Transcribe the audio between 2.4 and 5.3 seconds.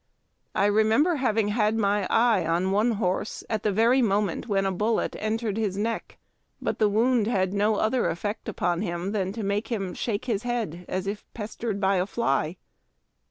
on one horse at the very moment when a bullet